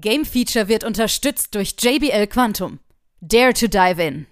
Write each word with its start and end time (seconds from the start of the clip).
Game 0.00 0.26
Feature 0.26 0.68
wird 0.68 0.84
unterstützt 0.84 1.54
durch 1.54 1.74
JBL 1.78 2.26
Quantum. 2.26 2.80
Dare 3.22 3.54
to 3.54 3.66
dive 3.66 4.02
in. 4.02 4.26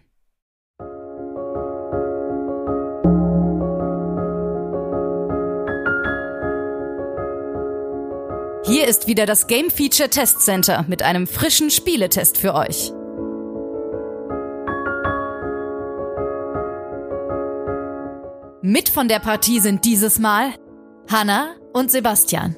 Hier 8.66 8.86
ist 8.86 9.06
wieder 9.06 9.24
das 9.24 9.46
Game 9.46 9.70
Feature 9.70 10.10
Test 10.10 10.40
Center 10.40 10.84
mit 10.86 11.02
einem 11.02 11.26
frischen 11.26 11.70
Spieletest 11.70 12.36
für 12.36 12.54
euch. 12.54 12.92
Mit 18.60 18.90
von 18.90 19.08
der 19.08 19.20
Partie 19.20 19.60
sind 19.60 19.86
dieses 19.86 20.18
Mal 20.18 20.54
Hanna 21.10 21.54
und 21.72 21.90
Sebastian. 21.90 22.56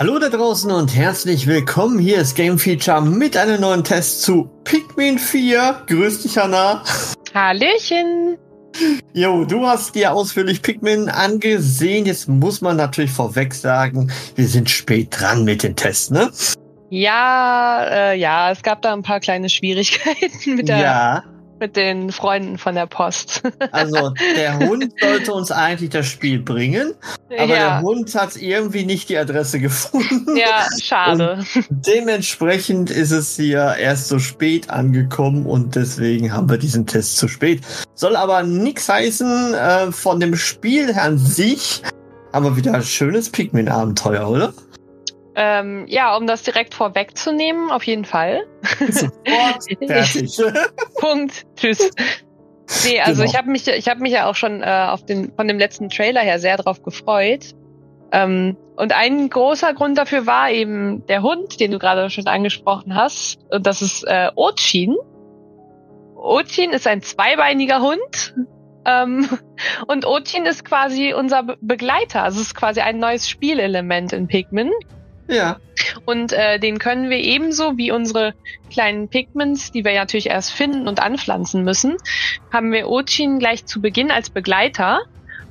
Hallo 0.00 0.18
da 0.18 0.30
draußen 0.30 0.70
und 0.70 0.96
herzlich 0.96 1.46
willkommen. 1.46 1.98
Hier 1.98 2.22
ist 2.22 2.34
Game 2.34 2.58
Feature 2.58 3.02
mit 3.02 3.36
einem 3.36 3.60
neuen 3.60 3.84
Test 3.84 4.22
zu 4.22 4.48
Pikmin 4.64 5.18
4. 5.18 5.82
Grüß 5.88 6.22
dich, 6.22 6.38
Hanna. 6.38 6.82
Hallöchen. 7.34 8.38
Jo, 9.12 9.44
du 9.44 9.66
hast 9.66 9.94
dir 9.94 10.14
ausführlich 10.14 10.62
Pikmin 10.62 11.10
angesehen. 11.10 12.06
Jetzt 12.06 12.30
muss 12.30 12.62
man 12.62 12.78
natürlich 12.78 13.10
vorweg 13.10 13.52
sagen, 13.52 14.10
wir 14.36 14.48
sind 14.48 14.70
spät 14.70 15.08
dran 15.10 15.44
mit 15.44 15.64
dem 15.64 15.76
Test, 15.76 16.12
ne? 16.12 16.30
Ja, 16.88 17.84
äh, 17.84 18.18
ja, 18.18 18.52
es 18.52 18.62
gab 18.62 18.80
da 18.80 18.94
ein 18.94 19.02
paar 19.02 19.20
kleine 19.20 19.50
Schwierigkeiten 19.50 20.54
mit 20.56 20.68
der 20.68 20.78
Ja, 20.78 21.24
mit 21.60 21.76
den 21.76 22.10
Freunden 22.10 22.58
von 22.58 22.74
der 22.74 22.86
Post. 22.86 23.42
also 23.72 24.12
der 24.36 24.58
Hund 24.58 24.92
sollte 25.00 25.32
uns 25.32 25.52
eigentlich 25.52 25.90
das 25.90 26.06
Spiel 26.06 26.40
bringen, 26.40 26.94
aber 27.28 27.46
der 27.46 27.56
ja, 27.56 27.80
Hund 27.80 28.14
hat 28.14 28.36
irgendwie 28.36 28.84
nicht 28.84 29.08
die 29.08 29.18
Adresse 29.18 29.60
gefunden. 29.60 30.36
ja, 30.36 30.66
schade. 30.82 31.44
Dementsprechend 31.68 32.90
ist 32.90 33.12
es 33.12 33.36
hier 33.36 33.76
erst 33.78 34.08
so 34.08 34.18
spät 34.18 34.70
angekommen 34.70 35.46
und 35.46 35.76
deswegen 35.76 36.32
haben 36.32 36.48
wir 36.48 36.58
diesen 36.58 36.86
Test 36.86 37.16
zu 37.18 37.28
spät. 37.28 37.60
Soll 37.94 38.16
aber 38.16 38.42
nichts 38.42 38.88
heißen 38.88 39.54
äh, 39.54 39.92
von 39.92 40.18
dem 40.20 40.34
Spiel 40.36 40.92
an 40.94 41.18
sich, 41.18 41.82
aber 42.32 42.56
wieder 42.56 42.74
ein 42.74 42.82
schönes 42.82 43.30
Pikmin-Abenteuer, 43.30 44.28
oder? 44.28 44.52
Ähm, 45.36 45.86
ja, 45.86 46.16
um 46.16 46.26
das 46.26 46.42
direkt 46.42 46.74
vorwegzunehmen, 46.74 47.70
auf 47.70 47.84
jeden 47.84 48.04
Fall. 48.04 48.46
Sofort 48.88 49.64
fertig. 49.86 50.40
Punkt. 51.00 51.46
Tschüss. 51.56 51.90
Nee, 52.84 53.00
also 53.00 53.22
Genau. 53.22 53.30
ich 53.30 53.36
habe 53.36 53.50
mich, 53.50 53.66
ich 53.68 53.88
habe 53.88 54.00
mich 54.00 54.12
ja 54.12 54.26
auch 54.28 54.34
schon 54.36 54.62
äh, 54.62 54.86
auf 54.88 55.04
den 55.04 55.32
von 55.34 55.48
dem 55.48 55.58
letzten 55.58 55.88
Trailer 55.88 56.20
her 56.20 56.38
sehr 56.38 56.56
drauf 56.56 56.82
gefreut. 56.82 57.54
Ähm, 58.12 58.56
und 58.76 58.92
ein 58.92 59.28
großer 59.28 59.74
Grund 59.74 59.98
dafür 59.98 60.26
war 60.26 60.50
eben 60.50 61.04
der 61.06 61.22
Hund, 61.22 61.60
den 61.60 61.70
du 61.72 61.78
gerade 61.78 62.08
schon 62.10 62.26
angesprochen 62.26 62.94
hast. 62.94 63.38
Und 63.50 63.66
das 63.66 63.82
ist 63.82 64.04
äh, 64.04 64.30
Ochin. 64.36 64.96
Ochin 66.16 66.70
ist 66.70 66.86
ein 66.86 67.02
zweibeiniger 67.02 67.80
Hund. 67.80 68.34
Ähm, 68.84 69.28
und 69.86 70.06
Ochin 70.06 70.46
ist 70.46 70.64
quasi 70.64 71.12
unser 71.12 71.42
Be 71.42 71.56
Begleiter. 71.60 72.22
Also 72.22 72.40
es 72.40 72.48
ist 72.48 72.54
quasi 72.54 72.80
ein 72.80 72.98
neues 72.98 73.28
Spielelement 73.28 74.12
in 74.12 74.26
Pikmin. 74.28 74.70
ja, 75.28 75.58
Und 76.04 76.32
äh, 76.32 76.58
den 76.58 76.78
können 76.78 77.10
wir 77.10 77.18
ebenso 77.18 77.76
wie 77.76 77.92
unsere 77.92 78.34
kleinen 78.70 79.08
Pigments, 79.08 79.72
die 79.72 79.84
wir 79.84 79.92
ja 79.92 80.00
natürlich 80.00 80.30
erst 80.30 80.52
finden 80.52 80.88
und 80.88 81.00
anpflanzen 81.00 81.64
müssen, 81.64 81.96
haben 82.52 82.72
wir 82.72 82.88
Ochin 82.88 83.38
gleich 83.38 83.66
zu 83.66 83.80
Beginn 83.80 84.10
als 84.10 84.30
Begleiter. 84.30 85.00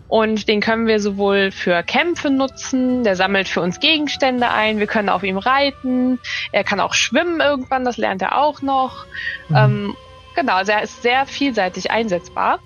Und 0.07 0.47
den 0.47 0.59
können 0.59 0.87
wir 0.87 0.99
sowohl 0.99 1.51
für 1.51 1.83
Kämpfe 1.83 2.31
nutzen, 2.31 3.03
der 3.03 3.15
sammelt 3.15 3.47
für 3.47 3.61
uns 3.61 3.79
Gegenstände 3.79 4.49
ein, 4.49 4.79
wir 4.79 4.87
können 4.87 5.07
auf 5.07 5.21
ihm 5.21 5.37
reiten, 5.37 6.19
er 6.51 6.63
kann 6.63 6.79
auch 6.79 6.95
schwimmen 6.95 7.39
irgendwann, 7.39 7.85
das 7.85 7.97
lernt 7.97 8.23
er 8.23 8.39
auch 8.39 8.63
noch. 8.63 9.05
Mhm. 9.49 9.55
Ähm, 9.55 9.95
genau, 10.35 10.53
also 10.53 10.71
er 10.71 10.81
ist 10.81 11.03
sehr 11.03 11.27
vielseitig 11.27 11.91
einsetzbar. 11.91 12.59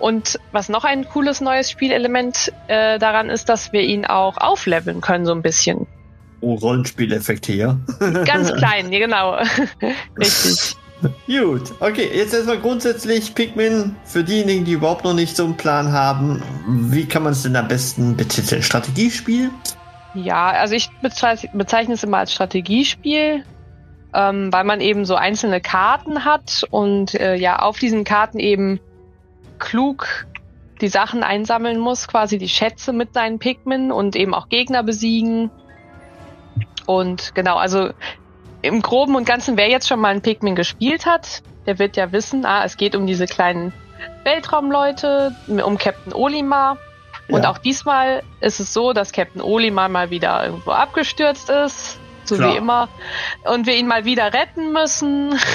Und 0.00 0.40
was 0.50 0.68
noch 0.68 0.84
ein 0.84 1.08
cooles 1.08 1.40
neues 1.40 1.70
Spielelement 1.70 2.52
äh, 2.66 2.98
daran 2.98 3.28
ist, 3.28 3.48
dass 3.48 3.72
wir 3.72 3.82
ihn 3.82 4.04
auch 4.06 4.38
aufleveln 4.38 5.00
können 5.00 5.26
so 5.26 5.32
ein 5.32 5.42
bisschen. 5.42 5.86
Oh, 6.40 6.54
Rollenspieleffekte 6.54 7.52
hier. 7.52 7.78
Ganz 8.24 8.52
klein, 8.56 8.92
ja, 8.92 8.98
genau. 8.98 9.36
Richtig. 10.18 10.76
Gut, 11.26 11.72
okay, 11.80 12.10
jetzt 12.12 12.34
erstmal 12.34 12.58
grundsätzlich 12.58 13.34
Pikmin 13.34 13.96
für 14.04 14.22
diejenigen, 14.22 14.66
die 14.66 14.72
überhaupt 14.72 15.04
noch 15.04 15.14
nicht 15.14 15.34
so 15.34 15.44
einen 15.44 15.56
Plan 15.56 15.92
haben. 15.92 16.42
Wie 16.66 17.06
kann 17.06 17.22
man 17.22 17.32
es 17.32 17.42
denn 17.42 17.56
am 17.56 17.68
besten 17.68 18.16
betiteln? 18.16 18.62
Strategiespiel? 18.62 19.50
Ja, 20.12 20.50
also 20.50 20.74
ich 20.74 20.90
bezeichne, 21.00 21.48
bezeichne 21.54 21.94
es 21.94 22.02
immer 22.04 22.18
als 22.18 22.34
Strategiespiel, 22.34 23.44
ähm, 24.12 24.52
weil 24.52 24.64
man 24.64 24.82
eben 24.82 25.06
so 25.06 25.14
einzelne 25.14 25.62
Karten 25.62 26.26
hat 26.26 26.66
und 26.70 27.14
äh, 27.14 27.34
ja 27.36 27.60
auf 27.60 27.78
diesen 27.78 28.04
Karten 28.04 28.38
eben 28.38 28.78
klug 29.58 30.26
die 30.80 30.88
Sachen 30.88 31.22
einsammeln 31.22 31.78
muss, 31.78 32.08
quasi 32.08 32.38
die 32.38 32.48
Schätze 32.48 32.92
mit 32.92 33.14
seinen 33.14 33.38
Pikmin 33.38 33.92
und 33.92 34.16
eben 34.16 34.34
auch 34.34 34.48
Gegner 34.48 34.82
besiegen. 34.82 35.50
Und 36.86 37.34
genau, 37.34 37.56
also 37.56 37.90
im 38.62 38.82
Groben 38.82 39.16
und 39.16 39.24
Ganzen, 39.24 39.56
wer 39.56 39.68
jetzt 39.68 39.88
schon 39.88 40.00
mal 40.00 40.08
einen 40.08 40.22
Pikmin 40.22 40.54
gespielt 40.54 41.06
hat, 41.06 41.42
der 41.66 41.78
wird 41.78 41.96
ja 41.96 42.12
wissen, 42.12 42.44
ah, 42.44 42.64
es 42.64 42.76
geht 42.76 42.94
um 42.94 43.06
diese 43.06 43.26
kleinen 43.26 43.72
Weltraumleute, 44.24 45.34
um 45.46 45.78
Captain 45.78 46.12
Olimar. 46.12 46.78
Und 47.28 47.44
Ja. 47.44 47.50
auch 47.50 47.58
diesmal 47.58 48.22
ist 48.40 48.60
es 48.60 48.72
so, 48.72 48.92
dass 48.92 49.12
Captain 49.12 49.40
Olimar 49.40 49.88
mal 49.88 50.10
wieder 50.10 50.44
irgendwo 50.44 50.72
abgestürzt 50.72 51.48
ist, 51.48 51.98
so 52.24 52.36
Klar. 52.36 52.52
wie 52.52 52.56
immer, 52.56 52.88
und 53.44 53.66
wir 53.66 53.76
ihn 53.76 53.86
mal 53.86 54.04
wieder 54.04 54.32
retten 54.32 54.72
müssen. 54.72 55.38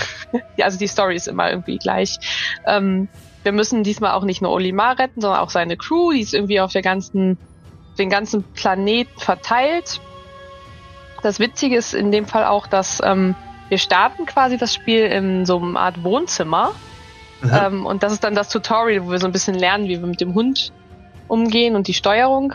Also 0.62 0.78
die 0.78 0.88
Story 0.88 1.16
ist 1.16 1.28
immer 1.30 1.50
irgendwie 1.50 1.78
gleich. 1.78 2.18
Ähm, 2.66 3.07
wir 3.44 3.53
müssen 3.53 3.84
diesmal 3.84 4.12
auch 4.12 4.24
nicht 4.24 4.42
nur 4.42 4.52
Olimar 4.52 5.00
retten, 5.00 5.22
sondern 5.22 5.40
auch 5.40 5.50
seine 5.50 5.78
Crew, 5.78 6.12
die 6.12 6.19
ist 6.19 6.34
irgendwie 6.34 6.59
auf 6.59 6.74
der 6.74 6.81
ganzen, 6.81 7.38
den 7.97 8.09
ganzen 8.09 8.44
Planeten 8.53 9.18
verteilt. 9.18 10.02
Das 11.25 11.40
Witzige 11.40 11.75
ist 11.75 11.96
in 11.96 12.12
dem 12.12 12.28
Fall 12.28 12.46
auch, 12.46 12.68
dass 12.68 13.02
ähm, 13.03 13.34
wir 13.69 13.80
starten 13.80 14.28
quasi 14.28 14.58
das 14.58 14.75
Spiel 14.75 15.06
in 15.06 15.47
so 15.47 15.58
einer 15.58 15.80
Art 15.80 16.03
Wohnzimmer. 16.03 16.74
Ähm, 17.52 17.88
und 17.88 18.03
das 18.03 18.13
ist 18.13 18.24
dann 18.24 18.36
das 18.36 18.50
Tutorial, 18.50 19.06
wo 19.06 19.09
wir 19.09 19.18
so 19.18 19.25
ein 19.25 19.31
bisschen 19.31 19.56
lernen, 19.56 19.86
wie 19.86 20.00
wir 20.00 20.08
mit 20.08 20.22
dem 20.22 20.36
Hund 20.36 20.72
umgehen 21.28 21.75
und 21.75 21.88
die 21.88 21.96
Steuerung. 21.96 22.53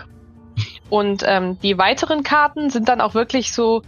Und 0.88 1.24
ähm, 1.26 1.58
die 1.60 1.78
weiteren 1.78 2.22
Karten 2.22 2.70
sind 2.70 2.88
dann 2.88 3.00
auch 3.00 3.14
wirklich 3.14 3.52
so, 3.52 3.82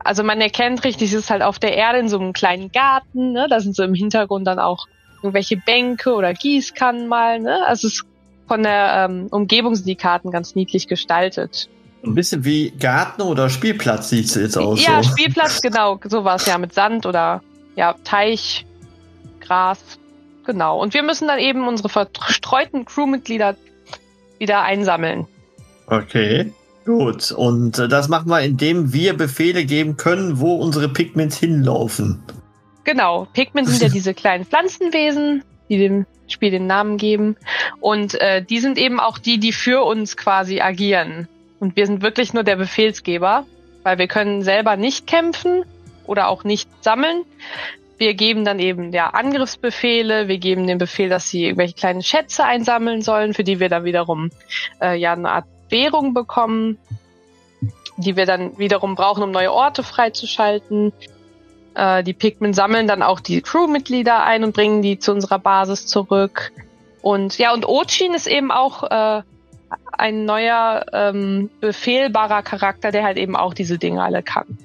also 0.00 0.24
man 0.24 0.40
erkennt 0.40 0.82
richtig, 0.82 1.12
es 1.12 1.20
ist 1.20 1.30
halt 1.30 1.42
auf 1.42 1.60
der 1.60 1.76
Erde 1.76 2.00
in 2.00 2.08
so 2.08 2.18
einem 2.18 2.32
kleinen 2.32 2.72
Garten, 2.72 3.30
ne? 3.30 3.46
Da 3.48 3.60
sind 3.60 3.76
so 3.76 3.84
im 3.84 3.94
Hintergrund 3.94 4.46
dann 4.48 4.58
auch 4.58 4.86
irgendwelche 5.22 5.56
Bänke 5.56 6.14
oder 6.14 6.34
Gießkannen 6.34 7.06
mal, 7.06 7.38
ne? 7.38 7.64
Also 7.66 7.86
es 7.86 7.94
ist 7.94 8.06
von 8.48 8.64
der 8.64 9.06
ähm, 9.08 9.28
Umgebung 9.30 9.76
sind 9.76 9.86
die 9.86 9.94
Karten 9.94 10.32
ganz 10.32 10.56
niedlich 10.56 10.88
gestaltet. 10.88 11.68
Ein 12.04 12.14
bisschen 12.14 12.44
wie 12.44 12.70
Garten 12.70 13.22
oder 13.22 13.48
Spielplatz 13.48 14.10
sieht 14.10 14.26
es 14.26 14.34
jetzt 14.34 14.58
aus. 14.58 14.84
ja, 14.84 15.02
so. 15.02 15.10
Spielplatz, 15.10 15.60
genau, 15.60 15.98
sowas, 16.04 16.46
ja, 16.46 16.58
mit 16.58 16.74
Sand 16.74 17.06
oder 17.06 17.42
ja, 17.76 17.94
Teich, 18.04 18.66
Gras, 19.40 19.78
genau. 20.44 20.80
Und 20.80 20.94
wir 20.94 21.02
müssen 21.02 21.28
dann 21.28 21.38
eben 21.38 21.66
unsere 21.66 21.88
verstreuten 21.88 22.84
Crewmitglieder 22.84 23.56
wieder 24.38 24.62
einsammeln. 24.62 25.26
Okay, 25.86 26.52
gut. 26.84 27.32
Und 27.32 27.78
äh, 27.78 27.88
das 27.88 28.08
machen 28.08 28.28
wir, 28.28 28.40
indem 28.40 28.92
wir 28.92 29.16
Befehle 29.16 29.64
geben 29.64 29.96
können, 29.96 30.40
wo 30.40 30.56
unsere 30.56 30.88
Pigments 30.88 31.38
hinlaufen. 31.38 32.22
Genau, 32.84 33.26
Pikmin 33.32 33.64
sind 33.64 33.80
ja 33.80 33.88
diese 33.88 34.12
kleinen 34.12 34.44
Pflanzenwesen, 34.44 35.42
die 35.70 35.78
dem 35.78 36.06
Spiel 36.28 36.50
den 36.50 36.66
Namen 36.66 36.98
geben. 36.98 37.36
Und 37.80 38.20
äh, 38.20 38.42
die 38.42 38.60
sind 38.60 38.78
eben 38.78 39.00
auch 39.00 39.18
die, 39.18 39.38
die 39.38 39.52
für 39.52 39.84
uns 39.84 40.16
quasi 40.16 40.60
agieren. 40.60 41.28
Und 41.64 41.76
wir 41.76 41.86
sind 41.86 42.02
wirklich 42.02 42.34
nur 42.34 42.42
der 42.42 42.56
Befehlsgeber, 42.56 43.46
weil 43.84 43.96
wir 43.96 44.06
können 44.06 44.42
selber 44.42 44.76
nicht 44.76 45.06
kämpfen 45.06 45.64
oder 46.04 46.28
auch 46.28 46.44
nicht 46.44 46.68
sammeln. 46.84 47.22
Wir 47.96 48.12
geben 48.12 48.44
dann 48.44 48.58
eben 48.58 48.92
ja 48.92 49.06
Angriffsbefehle, 49.06 50.28
wir 50.28 50.36
geben 50.36 50.66
den 50.66 50.76
Befehl, 50.76 51.08
dass 51.08 51.30
sie 51.30 51.46
irgendwelche 51.46 51.72
kleinen 51.72 52.02
Schätze 52.02 52.44
einsammeln 52.44 53.00
sollen, 53.00 53.32
für 53.32 53.44
die 53.44 53.60
wir 53.60 53.70
dann 53.70 53.84
wiederum 53.84 54.30
äh, 54.82 54.94
ja 54.98 55.14
eine 55.14 55.30
Art 55.30 55.46
Währung 55.70 56.12
bekommen, 56.12 56.76
die 57.96 58.14
wir 58.14 58.26
dann 58.26 58.58
wiederum 58.58 58.94
brauchen, 58.94 59.22
um 59.22 59.30
neue 59.30 59.50
Orte 59.50 59.82
freizuschalten. 59.82 60.92
Äh, 61.74 62.04
die 62.04 62.12
Pikmin 62.12 62.52
sammeln 62.52 62.86
dann 62.86 63.02
auch 63.02 63.20
die 63.20 63.40
Crewmitglieder 63.40 64.22
ein 64.22 64.44
und 64.44 64.52
bringen 64.54 64.82
die 64.82 64.98
zu 64.98 65.12
unserer 65.12 65.38
Basis 65.38 65.86
zurück. 65.86 66.52
Und 67.00 67.38
ja, 67.38 67.54
und 67.54 67.66
Ochin 67.66 68.12
ist 68.12 68.26
eben 68.26 68.50
auch 68.50 68.82
äh, 68.82 69.22
ein 69.92 70.24
neuer 70.24 70.84
ähm, 70.92 71.50
befehlbarer 71.60 72.42
Charakter, 72.42 72.90
der 72.90 73.04
halt 73.04 73.16
eben 73.16 73.36
auch 73.36 73.54
diese 73.54 73.78
Dinge 73.78 74.02
alle 74.02 74.22
kann. 74.22 74.58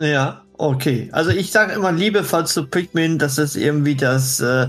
Ja, 0.00 0.42
okay. 0.58 1.08
Also 1.12 1.30
ich 1.30 1.50
sage 1.52 1.72
immer 1.72 1.92
liebevoll 1.92 2.46
zu 2.46 2.66
Pikmin, 2.66 3.18
dass 3.18 3.38
es 3.38 3.56
irgendwie 3.56 3.94
das 3.94 4.40
äh, 4.40 4.68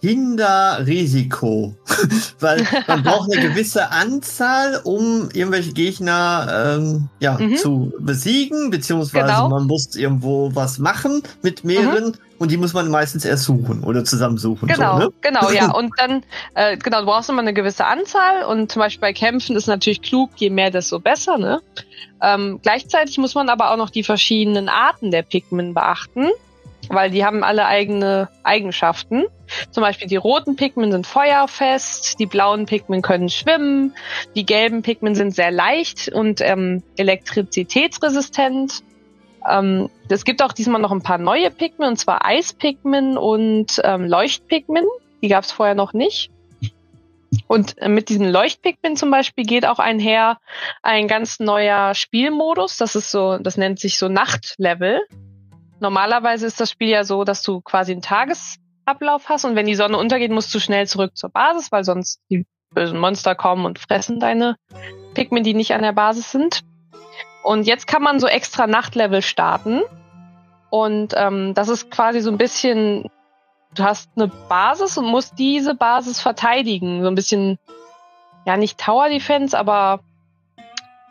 Hinderrisiko. 0.00 1.74
Weil 2.40 2.66
man 2.86 3.02
braucht 3.02 3.32
eine 3.32 3.48
gewisse 3.48 3.90
Anzahl, 3.90 4.80
um 4.84 5.28
irgendwelche 5.32 5.72
Gegner 5.72 6.76
ähm, 6.78 7.08
ja, 7.20 7.38
Mhm. 7.38 7.56
zu 7.56 7.92
besiegen, 7.98 8.70
beziehungsweise 8.70 9.26
Genau. 9.26 9.48
man 9.48 9.66
muss 9.66 9.94
irgendwo 9.96 10.50
was 10.54 10.78
machen 10.78 11.22
mit 11.42 11.64
mehreren 11.64 12.16
und 12.38 12.50
die 12.50 12.56
muss 12.56 12.72
man 12.74 12.90
meistens 12.90 13.24
erst 13.24 13.44
suchen 13.44 13.82
oder 13.82 14.04
zusammensuchen. 14.04 14.68
Genau, 14.68 14.98
So, 15.00 15.06
ne? 15.06 15.12
genau, 15.22 15.50
ja. 15.50 15.70
Und 15.74 15.92
dann, 15.98 16.22
äh, 16.54 16.76
genau, 16.76 17.00
du 17.00 17.06
brauchst 17.06 17.30
immer 17.30 17.40
eine 17.42 17.54
gewisse 17.54 17.86
Anzahl 17.86 18.44
und 18.44 18.70
zum 18.70 18.80
Beispiel 18.80 19.00
bei 19.00 19.12
Kämpfen 19.12 19.56
ist 19.56 19.66
natürlich 19.66 20.02
klug, 20.02 20.30
je 20.36 20.50
mehr, 20.50 20.70
desto 20.70 20.98
besser, 21.00 21.38
ne? 21.38 21.60
Ähm, 22.22 22.60
gleichzeitig 22.62 23.18
muss 23.18 23.34
man 23.34 23.48
aber 23.48 23.70
auch 23.70 23.76
noch 23.76 23.90
die 23.90 24.02
verschiedenen 24.02 24.68
Arten 24.68 25.10
der 25.10 25.22
Pikmin 25.22 25.74
beachten, 25.74 26.28
weil 26.88 27.10
die 27.10 27.24
haben 27.24 27.44
alle 27.44 27.66
eigene 27.66 28.28
Eigenschaften. 28.42 29.24
Zum 29.70 29.82
Beispiel 29.82 30.08
die 30.08 30.16
roten 30.16 30.56
Pikmin 30.56 30.92
sind 30.92 31.06
feuerfest, 31.06 32.18
die 32.18 32.26
blauen 32.26 32.66
Pikmin 32.66 33.02
können 33.02 33.28
schwimmen, 33.28 33.94
die 34.34 34.44
gelben 34.44 34.82
Pikmin 34.82 35.14
sind 35.14 35.34
sehr 35.34 35.50
leicht 35.50 36.08
und 36.08 36.40
ähm, 36.40 36.82
elektrizitätsresistent. 36.96 38.82
Ähm, 39.48 39.88
es 40.08 40.24
gibt 40.24 40.42
auch 40.42 40.52
diesmal 40.52 40.80
noch 40.80 40.92
ein 40.92 41.02
paar 41.02 41.18
neue 41.18 41.50
Pikmin, 41.50 41.88
und 41.88 41.96
zwar 41.96 42.24
Eispikmin 42.24 43.16
und 43.16 43.80
ähm, 43.84 44.04
Leuchtpikmin. 44.06 44.84
Die 45.22 45.28
gab 45.28 45.44
es 45.44 45.52
vorher 45.52 45.74
noch 45.74 45.92
nicht. 45.92 46.30
Und 47.46 47.78
äh, 47.78 47.88
mit 47.88 48.08
diesen 48.08 48.28
Leuchtpikmin 48.28 48.96
zum 48.96 49.10
Beispiel 49.10 49.44
geht 49.44 49.66
auch 49.66 49.78
einher 49.78 50.38
ein 50.82 51.08
ganz 51.08 51.40
neuer 51.40 51.94
Spielmodus. 51.94 52.76
Das 52.76 52.96
ist 52.96 53.10
so, 53.10 53.38
das 53.38 53.56
nennt 53.56 53.78
sich 53.78 53.98
so 53.98 54.08
Nachtlevel. 54.08 55.02
Normalerweise 55.86 56.46
ist 56.46 56.58
das 56.58 56.72
Spiel 56.72 56.88
ja 56.88 57.04
so, 57.04 57.22
dass 57.22 57.42
du 57.42 57.60
quasi 57.60 57.92
einen 57.92 58.02
Tagesablauf 58.02 59.28
hast 59.28 59.44
und 59.44 59.54
wenn 59.54 59.66
die 59.66 59.76
Sonne 59.76 59.96
untergeht, 59.98 60.32
musst 60.32 60.52
du 60.52 60.58
schnell 60.58 60.88
zurück 60.88 61.16
zur 61.16 61.30
Basis, 61.30 61.70
weil 61.70 61.84
sonst 61.84 62.20
die 62.28 62.44
bösen 62.74 62.98
Monster 62.98 63.36
kommen 63.36 63.64
und 63.64 63.78
fressen 63.78 64.18
deine 64.18 64.56
Pikmin, 65.14 65.44
die 65.44 65.54
nicht 65.54 65.74
an 65.74 65.82
der 65.82 65.92
Basis 65.92 66.32
sind. 66.32 66.62
Und 67.44 67.68
jetzt 67.68 67.86
kann 67.86 68.02
man 68.02 68.18
so 68.18 68.26
extra 68.26 68.66
Nachtlevel 68.66 69.22
starten. 69.22 69.82
Und 70.70 71.14
ähm, 71.16 71.54
das 71.54 71.68
ist 71.68 71.88
quasi 71.88 72.20
so 72.20 72.32
ein 72.32 72.36
bisschen, 72.36 73.08
du 73.76 73.84
hast 73.84 74.10
eine 74.16 74.26
Basis 74.26 74.98
und 74.98 75.06
musst 75.06 75.38
diese 75.38 75.76
Basis 75.76 76.20
verteidigen. 76.20 77.02
So 77.02 77.06
ein 77.06 77.14
bisschen, 77.14 77.60
ja, 78.44 78.56
nicht 78.56 78.80
Tower 78.80 79.08
Defense, 79.08 79.56
aber 79.56 80.00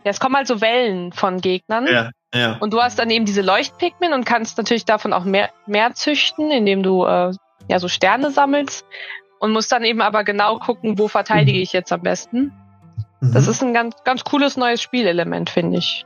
ja, 0.03 0.11
es 0.11 0.19
kommen 0.19 0.35
halt 0.35 0.47
so 0.47 0.59
Wellen 0.59 1.13
von 1.13 1.39
Gegnern. 1.39 1.87
Ja, 1.87 2.11
ja. 2.35 2.57
Und 2.59 2.73
du 2.73 2.81
hast 2.81 2.99
dann 2.99 3.09
eben 3.09 3.25
diese 3.25 3.41
Leuchtpigmen 3.41 4.13
und 4.13 4.25
kannst 4.25 4.57
natürlich 4.57 4.85
davon 4.85 5.13
auch 5.13 5.23
mehr, 5.23 5.49
mehr 5.65 5.93
züchten, 5.93 6.51
indem 6.51 6.83
du 6.83 7.05
äh, 7.05 7.31
ja 7.69 7.79
so 7.79 7.87
Sterne 7.87 8.31
sammelst. 8.31 8.85
Und 9.39 9.51
musst 9.51 9.71
dann 9.71 9.83
eben 9.83 10.01
aber 10.01 10.23
genau 10.23 10.57
gucken, 10.57 10.97
wo 10.97 11.07
verteidige 11.07 11.59
ich 11.59 11.73
jetzt 11.73 11.91
am 11.91 12.01
besten. 12.01 12.51
Das 13.21 13.45
Mhm. 13.45 13.51
ist 13.51 13.63
ein 13.63 13.73
ganz, 13.73 13.95
ganz 14.03 14.23
cooles 14.23 14.55
neues 14.57 14.81
Spielelement, 14.81 15.49
finde 15.49 15.79
ich. 15.79 16.05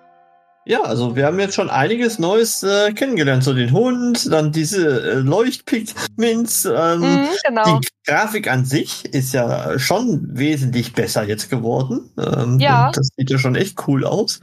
Ja, 0.66 0.81
also 0.81 1.16
wir 1.16 1.26
haben 1.26 1.40
jetzt 1.40 1.56
schon 1.56 1.70
einiges 1.70 2.20
Neues 2.20 2.64
äh, 2.64 2.92
kennengelernt. 2.94 3.44
So 3.44 3.54
den 3.54 3.72
Hund, 3.72 4.31
dann 4.31 4.52
diese 4.52 5.12
äh, 5.12 5.14
Leuchtpigments. 5.16 6.66
Ähm, 6.66 7.00
Mhm, 7.00 7.28
genau. 7.48 7.80
Die 7.80 7.88
Grafik 8.06 8.52
an 8.52 8.66
sich 8.66 9.06
ist 9.06 9.34
ja 9.34 9.80
schon 9.80 10.28
wesentlich 10.38 10.94
besser 10.94 11.24
jetzt 11.24 11.50
geworden. 11.50 12.12
Ähm, 12.18 12.60
Ja. 12.60 12.92
Das 12.94 13.10
sieht 13.16 13.30
ja 13.30 13.38
schon 13.38 13.56
echt 13.56 13.88
cool 13.88 14.06
aus. 14.06 14.42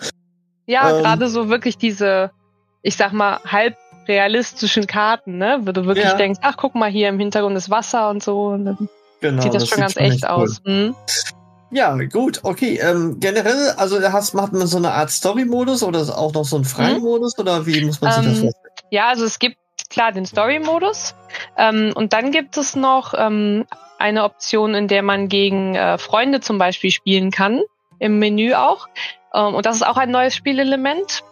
Ja, 0.66 0.90
ähm, 0.90 1.02
gerade 1.02 1.28
so 1.28 1.48
wirklich 1.48 1.78
diese, 1.78 2.30
ich 2.82 2.96
sag 2.96 3.12
mal, 3.12 3.40
halb 3.44 3.76
realistischen 4.08 4.86
Karten, 4.86 5.38
ne? 5.38 5.60
Wo 5.62 5.72
du 5.72 5.86
wirklich 5.86 6.10
Ja. 6.10 6.16
denkst, 6.16 6.40
ach, 6.42 6.56
guck 6.56 6.74
mal, 6.74 6.90
hier 6.90 7.08
im 7.08 7.18
Hintergrund 7.18 7.56
ist 7.56 7.70
Wasser 7.70 8.10
und 8.10 8.22
so. 8.22 8.46
Und 8.48 8.64
dann 8.66 8.88
Genau, 9.20 9.42
sieht 9.42 9.54
das, 9.54 9.68
schon 9.68 9.78
ganz 9.78 9.96
echt 9.96 10.24
cool. 10.24 10.30
aus. 10.30 10.60
Mhm. 10.64 10.94
Ja, 11.72 11.96
gut, 12.12 12.40
okay. 12.44 12.78
Ähm, 12.80 13.18
generell, 13.18 13.70
also 13.76 14.00
hast, 14.12 14.34
macht 14.34 14.52
man 14.52 14.66
so 14.68 14.76
eine 14.76 14.92
Art 14.92 15.10
Story-Modus 15.10 15.82
oder 15.82 16.00
ist 16.00 16.10
auch 16.10 16.32
noch 16.32 16.44
so 16.44 16.56
einen 16.56 16.64
freien 16.64 17.00
Modus 17.00 17.36
oder 17.38 17.66
wie 17.66 17.84
muss 17.84 18.00
man 18.00 18.12
sich 18.12 18.24
das 18.24 18.38
Ähm, 18.38 18.40
vorstellen? 18.44 18.74
Ja, 18.90 19.08
also 19.08 19.24
es 19.24 19.38
gibt 19.40 19.56
klar 19.90 20.12
den 20.12 20.26
Story-Modus. 20.26 21.14
Ähm, 21.56 21.92
und 21.96 22.12
dann 22.12 22.30
gibt 22.30 22.56
es 22.56 22.76
noch 22.76 23.14
ähm, 23.16 23.66
eine 23.98 24.22
Option, 24.22 24.74
in 24.74 24.86
der 24.86 25.02
man 25.02 25.28
gegen 25.28 25.74
äh, 25.74 25.98
Freunde 25.98 26.40
zum 26.40 26.58
Beispiel 26.58 26.92
spielen 26.92 27.32
kann. 27.32 27.62
Im 27.98 28.18
Menü 28.18 28.54
auch. 28.54 28.88
Ähm, 29.34 29.54
und 29.54 29.66
das 29.66 29.76
ist 29.76 29.86
auch 29.86 29.96
ein 29.96 30.10
neues 30.10 30.34
Spielelement. 30.34 31.22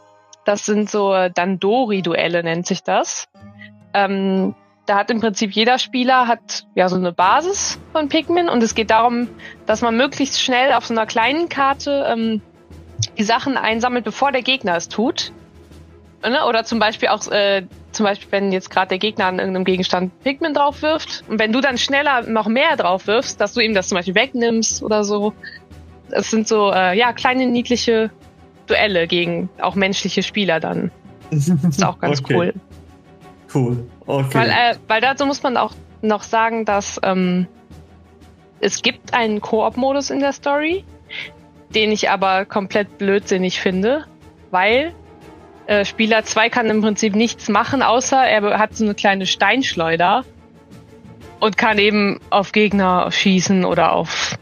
Das 0.45 0.67
sind 0.67 0.91
so 0.91 1.15
äh, 1.15 1.31
Dandori-Duelle, 1.31 2.43
nennt 2.43 2.67
sich 2.67 2.83
das. 2.83 3.29
Ähm, 3.93 4.55
da 4.87 4.97
hat 4.97 5.11
im 5.11 5.21
Prinzip 5.21 5.53
jeder 5.53 5.79
Spieler 5.79 6.29
hat 6.29 6.67
ja 6.75 6.89
so 6.89 6.97
eine 6.97 7.13
Basis 7.13 7.79
von 7.93 8.09
Pikmin 8.09 8.49
und 8.49 8.63
es 8.63 8.75
geht 8.75 8.91
darum, 8.91 9.29
dass 9.67 9.81
man 9.81 9.97
möglichst 9.97 10.43
schnell 10.43 10.73
auf 10.75 10.85
so 10.85 10.93
einer 10.93 11.07
kleinen 11.07 11.49
Karte 11.49 12.05
ähm, 12.07 12.43
die 13.17 13.25
Sachen 13.25 13.57
einsammelt, 13.57 14.05
bevor 14.05 14.33
der 14.33 14.43
Gegner 14.43 14.77
es 14.77 14.89
tut. 14.89 15.33
Ne? 16.23 16.45
Oder 16.47 16.65
zum 16.65 16.79
Beispiel 16.79 17.09
auch, 17.09 17.27
äh, 17.29 17.67
zum 17.93 18.05
Beispiel, 18.05 18.31
wenn 18.33 18.53
jetzt 18.53 18.71
gerade 18.71 18.89
der 18.89 18.99
Gegner 18.99 19.27
an 19.27 19.39
irgendeinem 19.39 19.65
Gegenstand 19.65 20.19
Pikmin 20.23 20.55
drauf 20.55 20.83
wirft 20.83 21.25
und 21.29 21.39
wenn 21.39 21.53
du 21.53 21.61
dann 21.61 21.79
schneller 21.79 22.23
noch 22.23 22.47
mehr 22.47 22.77
drauf 22.77 23.07
wirfst, 23.07 23.41
dass 23.41 23.55
du 23.55 23.61
ihm 23.61 23.75
das 23.75 23.89
zum 23.89 23.97
Beispiel 23.97 24.15
wegnimmst 24.15 24.83
oder 24.83 25.05
so. 25.05 25.33
Das 26.15 26.31
sind 26.31 26.47
so, 26.47 26.71
äh, 26.73 26.97
ja, 26.97 27.13
kleine 27.13 27.47
niedliche 27.47 28.11
Duelle 28.69 29.09
gegen 29.09 29.51
auch 29.61 29.75
menschliche 29.75 30.23
Spieler 30.23 30.61
dann. 30.61 30.93
Das 31.33 31.49
ist 31.49 31.85
auch 31.85 31.99
ganz 31.99 32.21
Okay, 32.21 32.35
cool. 32.35 32.55
Cool. 33.53 33.85
Okay. 34.07 34.35
Weil, 34.35 34.49
äh, 34.51 34.77
weil 34.87 35.01
dazu 35.01 35.27
muss 35.27 35.43
man 35.43 35.57
auch 35.57 35.73
noch 36.03 36.23
sagen, 36.23 36.65
dass 36.65 37.01
ähm, 37.03 37.49
es 38.61 38.83
gibt 38.83 39.13
einen 39.13 39.41
Koop-Modus 39.41 40.11
in 40.11 40.21
der 40.21 40.33
Story, 40.33 40.85
den 41.75 41.91
ich 41.91 42.11
aber 42.11 42.45
komplett 42.45 42.97
blödsinnig 42.97 43.61
finde, 43.61 44.05
weil 44.53 44.95
äh, 45.67 45.85
Spieler 45.85 46.23
2 46.23 46.49
kann 46.49 46.67
im 46.69 46.81
Prinzip 46.81 47.17
nichts 47.17 47.49
machen, 47.49 47.83
außer 47.83 48.25
er 48.25 48.59
hat 48.59 48.77
so 48.77 48.85
eine 48.85 48.95
kleine 48.95 49.27
Steinschleuder 49.27 50.25
und 51.41 51.57
kann 51.57 51.79
eben 51.79 52.21
auf 52.31 52.53
Gegner 52.53 53.11
schießen 53.11 53.65
oder 53.65 53.93
auf 53.95 54.39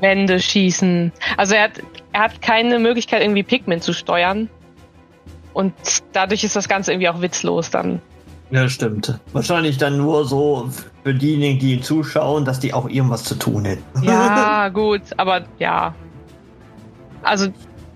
Wände 0.00 0.40
schießen. 0.40 1.12
Also 1.36 1.54
er 1.54 1.64
hat, 1.64 1.72
er 2.12 2.22
hat 2.22 2.42
keine 2.42 2.78
Möglichkeit, 2.78 3.22
irgendwie 3.22 3.42
Pikmin 3.42 3.80
zu 3.80 3.92
steuern. 3.92 4.48
Und 5.52 5.74
dadurch 6.12 6.44
ist 6.44 6.56
das 6.56 6.68
Ganze 6.68 6.92
irgendwie 6.92 7.08
auch 7.08 7.20
witzlos 7.20 7.70
dann. 7.70 8.00
ja, 8.50 8.68
stimmt. 8.68 9.18
Wahrscheinlich 9.32 9.78
dann 9.78 9.96
nur 9.96 10.24
so 10.24 10.70
für 11.02 11.14
diejenigen, 11.14 11.58
die 11.58 11.74
ihn 11.74 11.82
zuschauen, 11.82 12.44
dass 12.44 12.60
die 12.60 12.72
auch 12.72 12.88
irgendwas 12.88 13.24
zu 13.24 13.34
tun 13.34 13.64
hätten. 13.64 14.02
Ja, 14.02 14.68
gut, 14.72 15.02
aber 15.16 15.42
ja. 15.58 15.94
Also, 17.22 17.48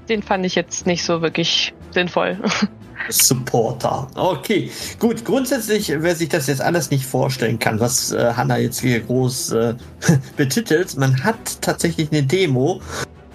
den 0.09 0.23
fand 0.23 0.45
ich 0.45 0.55
jetzt 0.55 0.87
nicht 0.87 1.05
so 1.05 1.23
wirklich 1.23 1.75
sinnvoll. 1.91 2.39
Supporter. 3.09 4.07
Okay, 4.15 4.71
gut. 4.99 5.25
Grundsätzlich, 5.25 5.93
wer 5.97 6.15
sich 6.15 6.29
das 6.29 6.47
jetzt 6.47 6.61
alles 6.61 6.91
nicht 6.91 7.07
vorstellen 7.07 7.59
kann, 7.59 7.81
was 7.81 8.13
äh, 8.13 8.33
Hanna 8.35 8.59
jetzt 8.59 8.81
hier 8.81 9.01
groß 9.01 9.53
äh, 9.53 9.75
betitelt, 10.37 10.97
man 10.97 11.23
hat 11.23 11.37
tatsächlich 11.61 12.11
eine 12.13 12.23
Demo, 12.23 12.81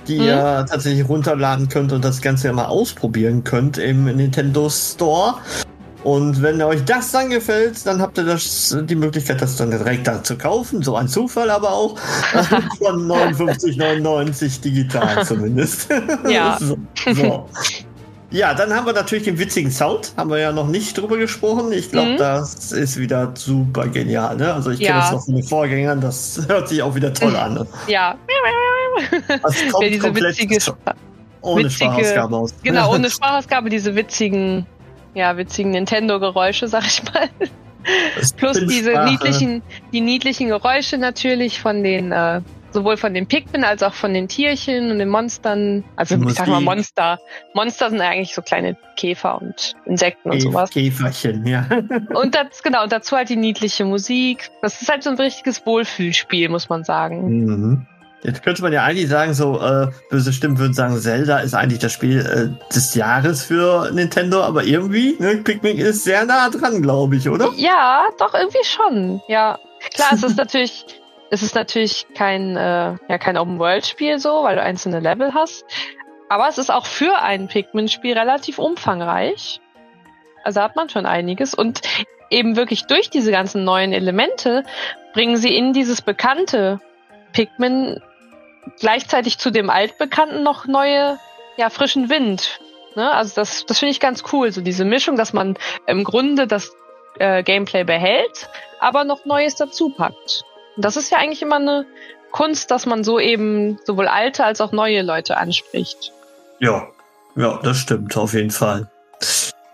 die 0.07 0.17
Mhm. 0.17 0.23
ihr 0.23 0.65
tatsächlich 0.69 1.07
runterladen 1.07 1.69
könnt 1.69 1.91
und 1.91 2.03
das 2.03 2.21
Ganze 2.21 2.51
mal 2.51 2.65
ausprobieren 2.65 3.43
könnt 3.43 3.77
im 3.77 4.05
Nintendo 4.05 4.69
Store. 4.69 5.35
Und 6.03 6.41
wenn 6.41 6.61
euch 6.61 6.83
das 6.85 7.11
dann 7.11 7.29
gefällt, 7.29 7.85
dann 7.85 8.01
habt 8.01 8.17
ihr 8.17 8.23
das, 8.23 8.75
die 8.83 8.95
Möglichkeit, 8.95 9.41
das 9.41 9.57
dann 9.57 9.69
direkt 9.69 10.07
da 10.07 10.23
zu 10.23 10.37
kaufen. 10.37 10.81
So 10.81 10.95
ein 10.95 11.09
Zufall 11.09 11.49
aber 11.49 11.71
auch. 11.71 11.97
Von 12.79 13.05
59,99 13.11 14.61
digital 14.61 15.25
zumindest. 15.25 15.89
Ja. 16.27 16.57
so, 16.61 16.77
so. 17.13 17.49
Ja, 18.31 18.53
dann 18.53 18.71
haben 18.75 18.85
wir 18.85 18.93
natürlich 18.93 19.23
den 19.23 19.39
witzigen 19.39 19.71
Sound. 19.71 20.13
Haben 20.15 20.29
wir 20.29 20.37
ja 20.37 20.51
noch 20.51 20.67
nicht 20.67 20.95
drüber 20.97 21.17
gesprochen. 21.17 21.71
Ich 21.71 21.89
glaube, 21.91 22.11
Mhm. 22.11 22.17
das 22.17 22.71
ist 22.71 22.97
wieder 22.99 23.31
super 23.33 23.87
genial. 23.87 24.35
Ne? 24.37 24.53
Also 24.53 24.69
ich 24.69 24.79
kenne 24.79 24.89
Ja. 24.91 24.99
das 25.01 25.11
noch 25.13 25.25
von 25.25 25.33
den 25.35 25.43
Vorgängern. 25.43 25.99
Das 25.99 26.39
hört 26.47 26.69
sich 26.69 26.83
auch 26.83 26.93
wieder 26.93 27.11
toll 27.13 27.35
an. 27.35 27.67
ja, 27.87 28.15
Das 29.41 29.55
kommt 29.71 29.85
diese 29.87 29.99
komplett 29.99 30.37
witzige, 30.37 30.73
ohne 31.41 31.63
witzige- 31.63 31.71
Sprachausgabe 31.85 32.37
aus. 32.37 32.53
genau, 32.63 32.93
ohne 32.93 33.09
Sprachausgabe, 33.09 33.69
diese 33.69 33.95
witzigen, 33.95 34.65
ja, 35.15 35.35
witzigen 35.35 35.71
Nintendo-Geräusche, 35.71 36.67
sag 36.67 36.85
ich 36.85 37.01
mal. 37.11 37.29
Plus 38.37 38.59
diese 38.67 38.91
Sprache. 38.91 39.09
niedlichen, 39.09 39.61
die 39.91 40.01
niedlichen 40.01 40.49
Geräusche 40.49 40.97
natürlich 40.99 41.59
von 41.61 41.81
den, 41.83 42.11
äh, 42.11 42.41
sowohl 42.71 42.97
von 42.97 43.13
den 43.13 43.27
Pikmin 43.27 43.63
als 43.63 43.83
auch 43.83 43.93
von 43.93 44.13
den 44.13 44.27
Tierchen 44.27 44.91
und 44.91 44.99
den 44.99 45.09
Monstern. 45.09 45.83
Also 45.95 46.15
ich 46.15 46.33
sag 46.33 46.47
mal. 46.47 46.61
Monster. 46.61 47.19
Monster 47.53 47.89
sind 47.89 48.01
eigentlich 48.01 48.33
so 48.33 48.41
kleine 48.41 48.77
Käfer 48.95 49.41
und 49.41 49.75
Insekten 49.85 50.31
und 50.31 50.41
sowas. 50.41 50.69
Käferchen, 50.71 51.45
ja. 51.45 51.65
Und 52.13 52.35
das, 52.35 52.61
genau, 52.63 52.83
und 52.83 52.91
dazu 52.91 53.15
halt 53.15 53.29
die 53.29 53.37
niedliche 53.37 53.85
Musik. 53.85 54.51
Das 54.61 54.81
ist 54.81 54.89
halt 54.89 55.03
so 55.03 55.09
ein 55.09 55.15
richtiges 55.15 55.65
Wohlfühlspiel, 55.65 56.49
muss 56.49 56.69
man 56.69 56.83
sagen. 56.83 57.45
Mhm. 57.45 57.87
Jetzt 58.21 58.43
könnte 58.43 58.61
man 58.61 58.73
ja 58.73 58.83
eigentlich 58.83 59.07
sagen, 59.07 59.33
so 59.33 59.61
äh, 59.61 59.87
böse 60.09 60.33
Stimmen 60.33 60.57
würden 60.57 60.73
sagen, 60.73 60.97
Zelda 60.97 61.39
ist 61.39 61.53
eigentlich 61.53 61.79
das 61.79 61.93
Spiel 61.93 62.19
äh, 62.19 62.73
des 62.73 62.93
Jahres 62.95 63.43
für 63.43 63.91
Nintendo, 63.91 64.43
aber 64.43 64.65
irgendwie, 64.65 65.15
ne, 65.19 65.37
Pikmin 65.37 65.77
ist 65.77 66.03
sehr 66.03 66.25
nah 66.25 66.49
dran, 66.49 66.81
glaube 66.81 67.15
ich, 67.15 67.29
oder? 67.29 67.49
Ja, 67.55 68.07
doch, 68.19 68.33
irgendwie 68.33 68.65
schon. 68.65 69.21
Ja. 69.29 69.57
Klar, 69.93 70.09
es 70.13 70.23
ist 70.23 70.37
natürlich, 70.37 70.85
es 71.31 71.43
ist 71.43 71.55
natürlich 71.55 72.07
kein, 72.15 72.55
äh, 72.55 72.95
ja, 73.07 73.17
kein 73.19 73.37
Open-World-Spiel 73.37 74.19
so, 74.19 74.43
weil 74.43 74.55
du 74.55 74.63
einzelne 74.63 74.99
Level 74.99 75.33
hast. 75.33 75.65
Aber 76.27 76.47
es 76.47 76.57
ist 76.57 76.71
auch 76.71 76.85
für 76.85 77.19
ein 77.19 77.47
Pikmin-Spiel 77.47 78.17
relativ 78.17 78.59
umfangreich. 78.59 79.59
Also 80.43 80.61
hat 80.61 80.75
man 80.75 80.89
schon 80.89 81.05
einiges. 81.05 81.53
Und 81.53 81.81
eben 82.29 82.55
wirklich 82.55 82.85
durch 82.85 83.09
diese 83.09 83.31
ganzen 83.31 83.63
neuen 83.63 83.93
Elemente 83.93 84.63
bringen 85.13 85.37
sie 85.37 85.55
in 85.55 85.73
dieses 85.73 86.01
bekannte 86.01 86.79
Pikmin 87.33 88.01
gleichzeitig 88.79 89.37
zu 89.37 89.51
dem 89.51 89.69
altbekannten 89.69 90.43
noch 90.43 90.65
neue, 90.65 91.19
ja, 91.57 91.69
frischen 91.69 92.09
Wind. 92.09 92.59
Ne? 92.95 93.11
Also 93.11 93.35
das, 93.35 93.65
das 93.65 93.79
finde 93.79 93.91
ich 93.91 93.99
ganz 93.99 94.23
cool, 94.31 94.51
so 94.51 94.61
diese 94.61 94.85
Mischung, 94.85 95.15
dass 95.15 95.33
man 95.33 95.57
im 95.87 96.03
Grunde 96.03 96.47
das 96.47 96.75
äh, 97.17 97.43
Gameplay 97.43 97.83
behält, 97.83 98.49
aber 98.79 99.03
noch 99.03 99.25
Neues 99.25 99.55
dazu 99.55 99.89
packt. 99.89 100.43
Und 100.79 100.85
das 100.85 100.95
ist 100.95 101.11
ja 101.11 101.17
eigentlich 101.17 101.41
immer 101.41 101.57
eine 101.57 101.85
Kunst, 102.31 102.71
dass 102.71 102.85
man 102.85 103.03
so 103.03 103.19
eben 103.19 103.77
sowohl 103.83 104.07
alte 104.07 104.45
als 104.45 104.61
auch 104.61 104.71
neue 104.71 105.01
Leute 105.01 105.35
anspricht. 105.35 106.13
Ja, 106.59 106.87
ja, 107.35 107.59
das 107.61 107.79
stimmt 107.79 108.15
auf 108.15 108.33
jeden 108.33 108.49
Fall. 108.49 108.89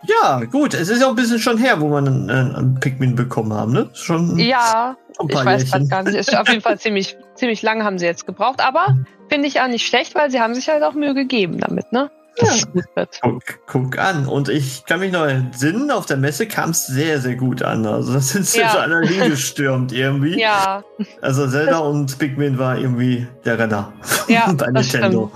Ja, 0.02 0.40
gut, 0.46 0.74
es 0.74 0.90
ist 0.90 1.02
ja 1.02 1.06
auch 1.06 1.12
ein 1.12 1.16
bisschen 1.16 1.38
schon 1.38 1.60
her, 1.60 1.80
wo 1.80 1.90
wir 1.90 2.00
einen, 2.00 2.32
einen 2.32 2.80
Pikmin 2.80 3.16
bekommen 3.16 3.54
haben, 3.54 3.72
ne? 3.72 3.88
Schon 3.94 4.40
ja, 4.40 4.98
ich 5.30 5.36
weiß 5.36 5.70
gerade 5.70 5.88
gar 5.88 6.02
nicht. 6.02 6.16
Ist 6.16 6.36
auf 6.36 6.50
jeden 6.50 6.62
Fall 6.62 6.80
ziemlich, 6.80 7.16
ziemlich 7.36 7.62
lang 7.62 7.84
haben 7.84 8.00
sie 8.00 8.08
jetzt 8.08 8.26
gebraucht, 8.26 8.60
aber 8.60 8.98
finde 9.30 9.48
ich 9.48 9.62
auch 9.62 9.68
nicht 9.68 9.86
schlecht, 9.86 10.16
weil 10.16 10.32
sie 10.32 10.42
haben 10.42 10.56
sich 10.56 10.70
halt 10.70 10.82
auch 10.82 10.94
Mühe 10.94 11.14
gegeben 11.14 11.60
damit, 11.60 11.92
ne? 11.92 12.10
Ja. 12.38 12.48
es 12.48 12.72
gut 12.72 12.84
wird. 12.96 13.20
Guck, 13.22 13.44
guck, 13.66 14.00
an. 14.00 14.28
Und 14.28 14.50
ich 14.50 14.86
kann 14.86 15.00
mich 15.00 15.12
noch 15.12 15.26
entsinnen, 15.26 15.92
auf 15.92 16.06
der 16.06 16.18
Messe 16.18 16.48
kam 16.48 16.72
es 16.72 16.88
sehr, 16.88 17.22
sehr 17.22 17.36
gut 17.36 17.62
an. 17.62 17.86
Also 17.86 18.14
da 18.14 18.20
sind 18.20 18.46
sie 18.46 18.60
ja. 18.60 18.72
so 18.72 18.78
einer 18.78 19.02
hingestürmt 19.02 19.92
irgendwie. 19.94 20.40
Ja. 20.40 20.84
Also 21.22 21.48
Zelda 21.48 21.80
und 21.80 22.18
Pikmin 22.18 22.58
war 22.58 22.78
irgendwie 22.78 23.28
der 23.46 23.60
Renner 23.60 23.94
ja, 24.28 24.52
bei 24.58 24.72
Nintendo. 24.72 25.32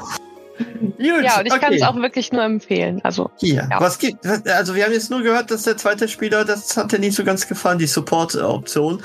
Gut, 0.80 1.24
ja, 1.24 1.40
und 1.40 1.46
ich 1.46 1.54
okay. 1.54 1.62
kann 1.62 1.74
es 1.74 1.82
auch 1.84 1.96
wirklich 1.96 2.32
nur 2.34 2.44
empfehlen. 2.44 3.00
Also, 3.04 3.30
Hier, 3.38 3.68
ja. 3.70 3.80
was 3.80 3.98
gibt, 3.98 4.26
also 4.26 4.76
wir 4.76 4.84
haben 4.84 4.92
jetzt 4.92 5.10
nur 5.10 5.22
gehört, 5.22 5.52
dass 5.52 5.64
der 5.64 5.78
zweite 5.78 6.08
Spieler, 6.10 6.44
das 6.44 6.76
hat 6.76 6.92
dir 6.92 7.00
nicht 7.00 7.16
so 7.16 7.24
ganz 7.24 7.48
gefallen, 7.48 7.80
die 7.80 7.88
Support-Option. 7.88 9.02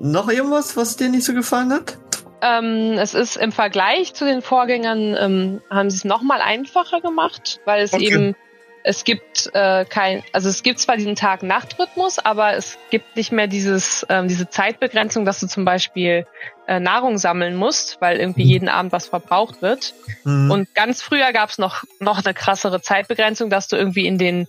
Noch 0.00 0.28
irgendwas, 0.28 0.76
was 0.76 0.96
dir 0.96 1.08
nicht 1.08 1.24
so 1.24 1.32
gefallen 1.32 1.72
hat? 1.72 1.98
Ähm, 2.40 2.92
es 2.98 3.14
ist 3.14 3.36
im 3.36 3.52
Vergleich 3.52 4.14
zu 4.14 4.24
den 4.24 4.42
Vorgängern, 4.42 5.16
ähm, 5.18 5.62
haben 5.70 5.90
sie 5.90 5.96
es 5.96 6.04
nochmal 6.04 6.40
einfacher 6.40 7.00
gemacht, 7.00 7.60
weil 7.64 7.82
es 7.82 7.92
okay. 7.92 8.04
eben, 8.04 8.36
es 8.84 9.04
gibt 9.04 9.50
äh, 9.54 9.84
kein, 9.84 10.22
also 10.32 10.48
es 10.48 10.62
gibt 10.62 10.78
zwar 10.78 10.96
diesen 10.96 11.16
Tag-Nacht-Rhythmus, 11.16 12.18
aber 12.18 12.54
es 12.54 12.78
gibt 12.90 13.16
nicht 13.16 13.32
mehr 13.32 13.48
dieses, 13.48 14.06
ähm, 14.08 14.28
diese 14.28 14.48
Zeitbegrenzung, 14.48 15.24
dass 15.24 15.40
du 15.40 15.46
zum 15.46 15.64
Beispiel 15.64 16.26
äh, 16.66 16.80
Nahrung 16.80 17.18
sammeln 17.18 17.56
musst, 17.56 18.00
weil 18.00 18.18
irgendwie 18.18 18.44
mhm. 18.44 18.50
jeden 18.50 18.68
Abend 18.68 18.92
was 18.92 19.08
verbraucht 19.08 19.62
wird. 19.62 19.94
Mhm. 20.24 20.50
Und 20.50 20.74
ganz 20.74 21.02
früher 21.02 21.32
gab 21.32 21.50
es 21.50 21.58
noch, 21.58 21.82
noch 21.98 22.24
eine 22.24 22.34
krassere 22.34 22.80
Zeitbegrenzung, 22.80 23.50
dass 23.50 23.68
du 23.68 23.76
irgendwie 23.76 24.06
in 24.06 24.16
den, 24.16 24.46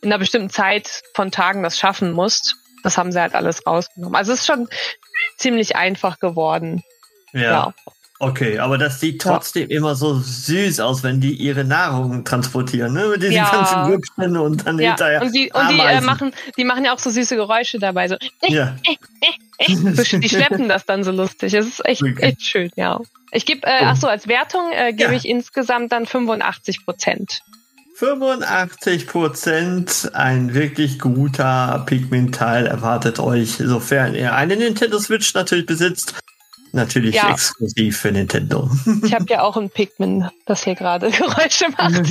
in 0.00 0.10
einer 0.10 0.18
bestimmten 0.18 0.50
Zeit 0.50 1.02
von 1.14 1.30
Tagen 1.30 1.62
das 1.62 1.78
schaffen 1.78 2.12
musst. 2.12 2.56
Das 2.82 2.98
haben 2.98 3.12
sie 3.12 3.20
halt 3.20 3.34
alles 3.34 3.66
rausgenommen. 3.66 4.16
Also 4.16 4.32
es 4.32 4.40
ist 4.40 4.46
schon 4.46 4.68
ziemlich 5.36 5.76
einfach 5.76 6.18
geworden. 6.18 6.82
Ja. 7.32 7.40
ja. 7.40 7.74
Okay, 8.20 8.58
aber 8.58 8.78
das 8.78 8.98
sieht 8.98 9.20
trotzdem 9.22 9.70
ja. 9.70 9.76
immer 9.76 9.94
so 9.94 10.18
süß 10.18 10.80
aus, 10.80 11.04
wenn 11.04 11.20
die 11.20 11.34
ihre 11.34 11.62
Nahrung 11.62 12.24
transportieren, 12.24 12.92
ne? 12.92 13.06
Mit 13.08 13.22
diesen 13.22 13.34
ja. 13.34 13.48
ganzen 13.48 13.84
Grüppchen 13.84 14.36
und 14.36 14.66
dann 14.66 14.76
ja. 14.80 14.88
hinterher. 14.88 15.22
Und 15.22 15.32
die, 15.32 15.52
und 15.52 15.70
die 15.70 15.78
äh, 15.78 16.00
machen, 16.00 16.32
die 16.56 16.64
machen 16.64 16.84
ja 16.84 16.94
auch 16.94 16.98
so 16.98 17.10
süße 17.10 17.36
Geräusche 17.36 17.78
dabei, 17.78 18.08
so. 18.08 18.16
Ja. 18.42 18.74
die 19.68 20.28
schleppen 20.28 20.68
das 20.68 20.84
dann 20.84 21.04
so 21.04 21.12
lustig. 21.12 21.54
Es 21.54 21.66
ist 21.66 21.86
echt, 21.86 22.02
okay. 22.02 22.14
echt 22.18 22.42
schön, 22.42 22.70
ja. 22.74 22.98
Ich 23.30 23.46
gebe, 23.46 23.64
äh, 23.64 23.82
ach 23.82 23.96
so, 23.96 24.08
als 24.08 24.26
Wertung 24.26 24.72
äh, 24.72 24.92
gebe 24.92 25.14
ich 25.14 25.24
insgesamt 25.24 25.92
dann 25.92 26.04
85 26.04 26.84
Prozent. 26.84 27.42
85 27.98 29.06
Prozent, 29.06 30.10
ein 30.14 30.54
wirklich 30.54 30.98
guter 30.98 31.84
Pikmin-Teil 31.86 32.66
erwartet 32.66 33.20
euch, 33.20 33.58
sofern 33.58 34.16
ihr 34.16 34.34
eine 34.34 34.56
Nintendo 34.56 34.98
Switch 34.98 35.34
natürlich 35.34 35.66
besitzt 35.66 36.14
Natürlich 36.72 37.14
ja. 37.14 37.30
exklusiv 37.30 37.98
für 37.98 38.12
Nintendo. 38.12 38.70
Ich 39.04 39.14
habe 39.14 39.24
ja 39.28 39.42
auch 39.42 39.56
ein 39.56 39.70
Pikmin, 39.70 40.28
das 40.44 40.64
hier 40.64 40.74
gerade 40.74 41.10
Geräusche 41.10 41.66
macht. 41.76 42.10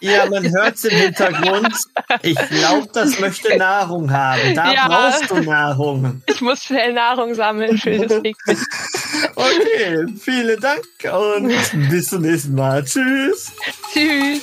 ja, 0.00 0.26
man 0.26 0.48
hört 0.52 0.76
es 0.76 0.84
im 0.84 0.96
Hintergrund. 0.96 1.74
Ich 2.22 2.36
glaube, 2.36 2.88
das 2.92 3.18
möchte 3.18 3.56
Nahrung 3.56 4.10
haben. 4.10 4.54
Da 4.54 4.72
ja. 4.72 4.86
brauchst 4.86 5.30
du 5.30 5.40
Nahrung. 5.40 6.22
Ich 6.26 6.40
muss 6.40 6.64
schnell 6.64 6.92
Nahrung 6.92 7.34
sammeln 7.34 7.78
für 7.78 7.98
das 7.98 8.08
Pikmin. 8.22 8.58
Okay, 9.34 10.06
vielen 10.20 10.60
Dank 10.60 10.84
und 11.12 11.88
bis 11.90 12.08
zum 12.08 12.22
nächsten 12.22 12.54
Mal. 12.54 12.84
Tschüss. 12.84 13.52
Tschüss. 13.92 14.42